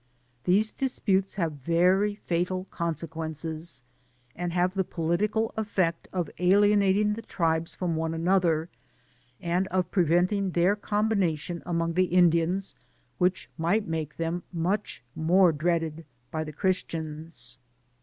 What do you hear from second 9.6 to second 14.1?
of preventing that combination among the Indians which might